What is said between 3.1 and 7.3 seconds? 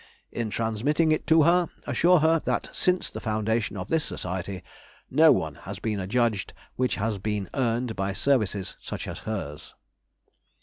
the foundation of this Society, no one has been adjudged which has